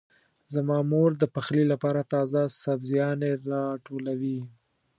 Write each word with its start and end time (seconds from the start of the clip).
زما 0.53 0.77
مور 0.91 1.09
د 1.17 1.23
پخلي 1.35 1.65
لپاره 1.71 2.01
تازه 2.13 2.41
سبزيانې 2.63 3.31
راټولوي. 3.51 4.39